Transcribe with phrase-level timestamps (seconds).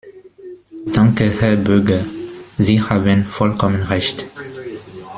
[0.87, 2.03] Danke, Herr Böge,
[2.57, 4.25] Sie haben vollkommen Recht.